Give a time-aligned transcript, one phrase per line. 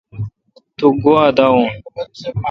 [0.77, 1.75] تو گوا دا وین۔